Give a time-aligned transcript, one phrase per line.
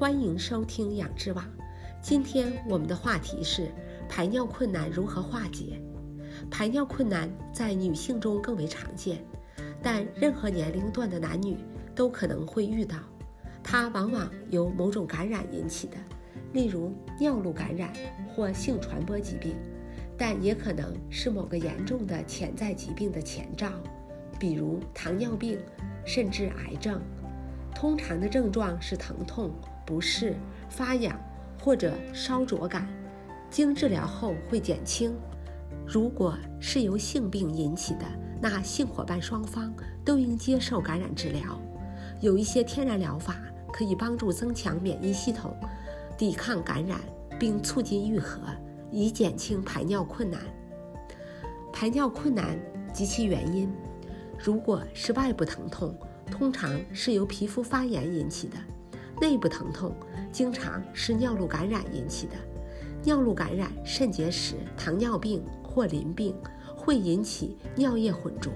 [0.00, 1.44] 欢迎收听养殖网。
[2.00, 3.70] 今天我们的话题是
[4.08, 5.78] 排尿困难如何化解？
[6.50, 9.22] 排尿困难在女性中更为常见，
[9.82, 11.58] 但任何年龄段的男女
[11.94, 12.96] 都可能会遇到。
[13.62, 15.98] 它往往由某种感染引起的，
[16.54, 17.92] 例如尿路感染
[18.34, 19.54] 或性传播疾病，
[20.16, 23.68] 但也可能是某个严重的潜在疾病的前兆，
[24.38, 25.58] 比如糖尿病，
[26.06, 26.98] 甚至癌症。
[27.74, 29.52] 通常的症状是疼痛、
[29.90, 30.36] 不适、
[30.68, 31.20] 发痒
[31.58, 32.86] 或者烧灼感，
[33.50, 35.12] 经治疗后会减轻。
[35.84, 38.06] 如果是由性病引起的，
[38.40, 41.60] 那性伙伴双方都应接受感染治疗。
[42.20, 43.34] 有一些天然疗法
[43.72, 45.56] 可以帮助增强免疫系统，
[46.16, 47.00] 抵抗感染，
[47.36, 48.42] 并促进愈合，
[48.92, 50.40] 以减轻排尿困难。
[51.72, 52.56] 排尿困难
[52.92, 53.68] 及其原因，
[54.38, 55.92] 如果是外部疼痛。
[56.30, 58.56] 通常是由皮肤发炎引起的，
[59.20, 59.94] 内部疼痛
[60.32, 62.34] 经常是尿路感染引起的。
[63.02, 66.34] 尿路感染、肾结石、糖尿病或淋病
[66.76, 68.52] 会引起尿液浑浊。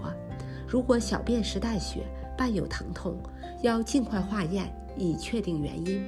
[0.66, 3.16] 如果小便时带血伴有疼痛，
[3.62, 6.02] 要尽快化验以确定原因。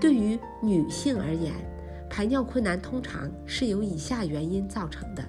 [0.00, 1.52] 对于女性而言，
[2.10, 5.22] 排尿困难通常是由以下原因造成的：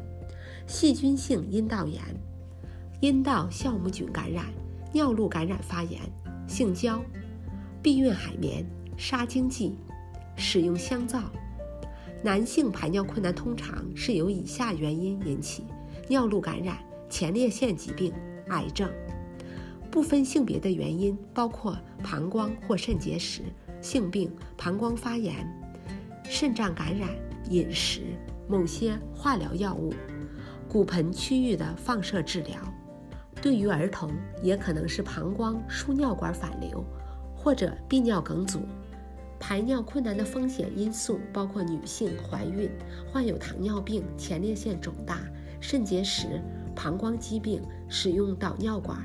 [0.66, 2.02] 细菌性阴道炎、
[3.00, 4.46] 阴道酵母菌感染。
[4.94, 6.02] 尿路感染发炎、
[6.48, 7.00] 性交、
[7.82, 8.66] 避孕海绵、
[8.98, 9.76] 杀精剂、
[10.36, 11.22] 使用香皂。
[12.24, 15.64] 男性排尿困难通常是由以下原因引起：
[16.08, 16.78] 尿路感染、
[17.10, 18.12] 前列腺疾病、
[18.50, 18.90] 癌症。
[19.92, 23.42] 不分性别的原因包括膀胱或肾结石、
[23.82, 25.36] 性病、膀胱发炎、
[26.24, 27.10] 肾脏感染、
[27.50, 28.02] 饮食、
[28.48, 29.94] 某些化疗药物、
[30.68, 32.58] 骨盆区域的放射治疗。
[33.42, 36.84] 对于儿童，也可能是膀胱输尿管反流，
[37.38, 38.60] 或者泌尿梗阻。
[39.40, 42.68] 排尿困难的风险因素包括女性怀孕、
[43.14, 45.20] 患有糖尿病、前列腺肿大、
[45.62, 46.42] 肾结石、
[46.76, 48.98] 膀胱疾病、使用导尿管、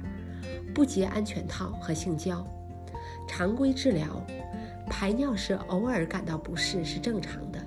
[0.74, 2.46] 不结安全套和性交。
[3.28, 4.24] 常规治疗，
[4.88, 7.58] 排尿时偶尔感到不适是正常的，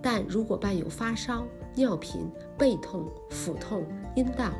[0.00, 4.52] 但如果伴有发烧、尿频、背痛、腹痛、阴道。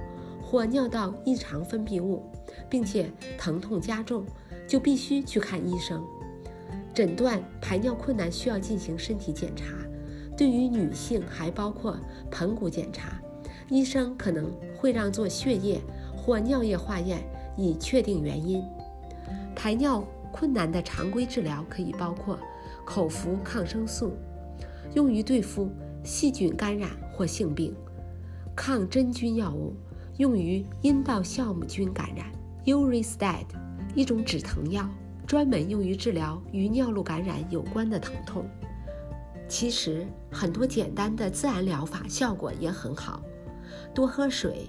[0.52, 2.22] 或尿道异常分泌物，
[2.68, 4.22] 并且疼痛加重，
[4.68, 6.04] 就必须去看医生。
[6.92, 9.74] 诊断排尿困难需要进行身体检查，
[10.36, 11.96] 对于女性还包括
[12.30, 13.18] 盆骨检查，
[13.70, 15.80] 医生可能会让做血液
[16.14, 17.24] 或尿液化验
[17.56, 18.62] 以确定原因。
[19.56, 22.38] 排尿困难的常规治疗可以包括
[22.84, 24.12] 口服抗生素，
[24.92, 25.70] 用于对付
[26.04, 27.72] 细菌感染或性病；
[28.54, 29.72] 抗真菌药物。
[30.18, 32.26] 用于阴道酵母菌感染
[32.66, 33.46] ，Uristed，
[33.94, 34.86] 一种止疼药，
[35.26, 38.46] 专门用于治疗与尿路感染有关的疼痛。
[39.48, 43.22] 其实很多简单的自然疗法效果也很好。
[43.94, 44.68] 多喝水，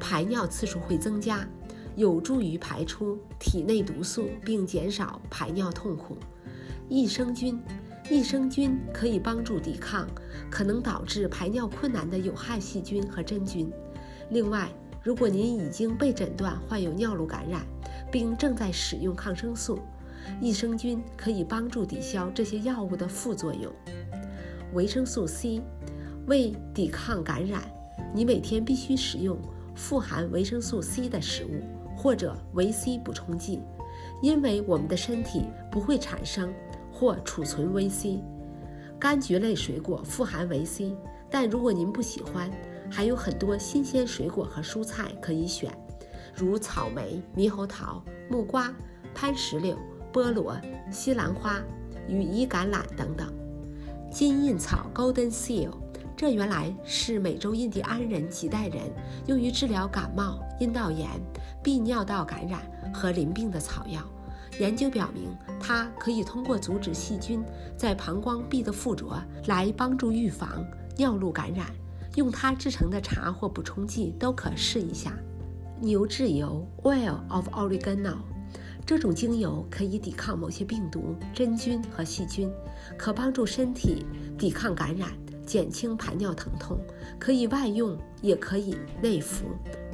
[0.00, 1.46] 排尿次数会增加，
[1.94, 6.16] 有助于排出体内毒素并减少排尿痛苦。
[6.88, 7.62] 益生菌，
[8.10, 10.06] 益生菌可以帮助抵抗
[10.50, 13.70] 可能导致排尿困难的有害细菌和真菌。
[14.30, 14.68] 另外，
[15.02, 17.64] 如果您已经被诊断患有尿路感染，
[18.10, 19.78] 并正在使用抗生素，
[20.40, 23.72] 益生菌可以帮助抵消这些药物的副作用。
[24.72, 25.60] 维生素 C，
[26.26, 27.62] 为抵抗感染，
[28.14, 29.38] 你每天必须使用
[29.74, 31.62] 富含维生素 C 的食物
[31.96, 33.60] 或者维 C 补充剂，
[34.22, 36.52] 因为我们的身体不会产生
[36.90, 38.20] 或储存维 C。
[38.98, 40.96] 柑橘类水果富含维 C，
[41.30, 42.50] 但如果您不喜欢，
[42.94, 45.76] 还有很多新鲜水果和蔬菜可以选，
[46.32, 48.00] 如草莓、猕猴桃、
[48.30, 48.72] 木瓜、
[49.12, 49.76] 攀石榴、
[50.12, 50.56] 菠萝、
[50.92, 51.60] 西兰花、
[52.06, 53.34] 羽衣甘蓝等等。
[54.12, 55.72] 金印草 （Golden Seal）
[56.16, 58.82] 这原来是美洲印第安人几代人
[59.26, 61.08] 用于治疗感冒、阴道炎、
[61.64, 62.60] 泌尿道感染
[62.94, 64.00] 和淋病的草药。
[64.60, 67.42] 研究表明，它可以通过阻止细菌
[67.76, 70.64] 在膀胱壁的附着来帮助预防
[70.96, 71.66] 尿路感染。
[72.16, 75.16] 用它制成的茶或补充剂都可试一下。
[75.80, 78.18] 牛至油 （Oil of Oregano）
[78.86, 82.50] 这种精油可以抵抗某些病毒、真菌和细菌，
[82.96, 84.06] 可帮助身体
[84.38, 85.10] 抵抗感染，
[85.44, 86.78] 减轻排尿疼痛。
[87.18, 89.46] 可以外用，也可以内服。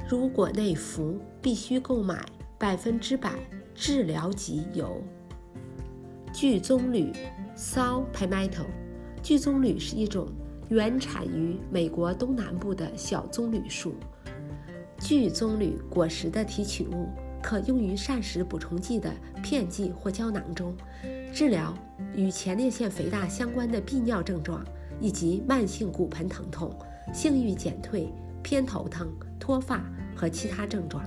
[0.09, 2.25] 如果内服，必须购买
[2.59, 3.33] 百分之百
[3.75, 5.03] 治疗级油。
[6.33, 7.15] 聚棕榈
[7.57, 8.67] （Saw Palmetto）
[9.23, 10.29] 聚棕榈是一种。
[10.71, 13.93] 原产于美国东南部的小棕榈树，
[15.01, 17.09] 巨棕榈果实的提取物
[17.43, 19.13] 可用于膳食补充剂的
[19.43, 20.73] 片剂或胶囊中，
[21.35, 21.75] 治疗
[22.15, 24.65] 与前列腺肥大相关的泌尿症状，
[25.01, 26.73] 以及慢性骨盆疼痛、
[27.13, 28.09] 性欲减退、
[28.41, 29.85] 偏头疼、脱发
[30.15, 31.05] 和其他症状。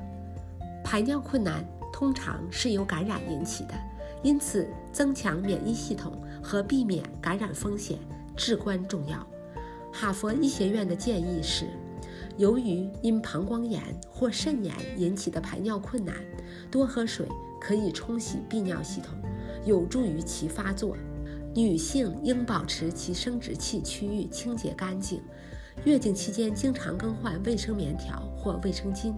[0.83, 3.73] 排尿困难通常是由感染引起的，
[4.23, 7.97] 因此增强免疫系统和避免感染风险
[8.35, 9.25] 至关重要。
[9.95, 11.67] 哈佛医学院的建议是，
[12.35, 16.15] 由于因膀胱炎或肾炎引起的排尿困难，
[16.71, 17.27] 多喝水
[17.61, 19.15] 可以冲洗泌尿系统。
[19.65, 20.97] 有助于其发作。
[21.55, 25.21] 女性应保持其生殖器区域清洁干净。
[25.85, 29.13] 月经期间经常更换卫生棉条或卫生巾。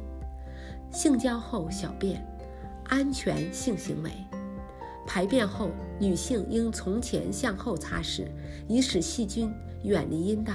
[0.92, 2.24] 性交后小便，
[2.90, 4.12] 安全性行为。
[5.08, 8.28] 排便后，女性应从前向后擦拭，
[8.68, 9.50] 以使细菌
[9.86, 10.54] 远离阴道，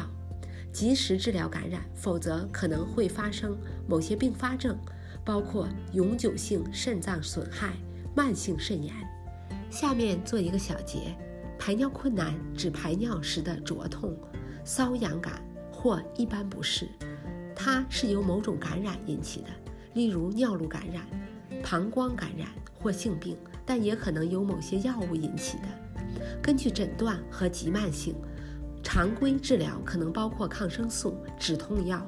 [0.73, 3.57] 及时治疗感染，否则可能会发生
[3.89, 4.77] 某些并发症，
[5.25, 7.73] 包括永久性肾脏损害、
[8.15, 8.95] 慢性肾炎。
[9.71, 11.17] 下面做一个小结：
[11.59, 14.17] 排尿困难指排尿时的灼痛、
[14.65, 15.41] 瘙痒感
[15.73, 16.89] 或一般不适，
[17.55, 19.49] 它是由某种感染引起的，
[19.95, 21.07] 例如尿路感染、
[21.63, 22.49] 膀胱感染
[22.81, 25.69] 或性病，但也可能由某些药物引起的。
[26.43, 28.15] 根据诊断和急慢性，
[28.93, 32.05] 常规治疗可能包括抗生素、止痛药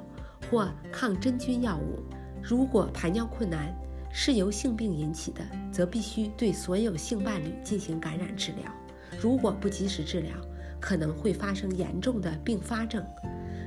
[0.51, 1.97] 或抗真菌药物。
[2.43, 3.73] 如果排尿困难，
[4.11, 5.41] 是由性病引起的，
[5.71, 8.69] 则必须对所有性伴侣进行感染治疗。
[9.17, 10.35] 如果不及时治疗，
[10.81, 13.01] 可能会发生严重的并发症。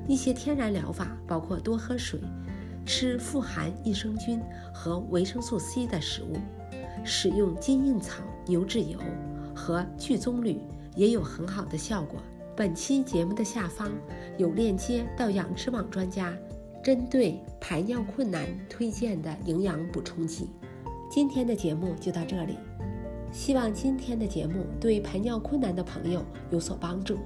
[0.07, 2.21] 一些天然疗法包括多喝水、
[2.85, 4.39] 吃富含益生菌
[4.75, 6.37] 和维生素 C 的食物、
[7.03, 9.01] 使用金印草牛至油
[9.55, 10.59] 和聚棕榈，
[10.95, 12.21] 也有很好的效果。
[12.57, 13.93] 本期节目的下方
[14.39, 16.35] 有链接到养殖网专家。
[16.83, 20.49] 针对排尿困难推荐的营养补充剂。
[21.11, 22.57] 今天的节目就到这里，
[23.33, 27.19] 希望今天的节目对排尿困难的朋友有所帮助。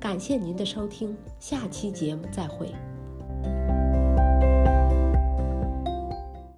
[0.00, 2.72] 感谢您的收听，下期节目再会。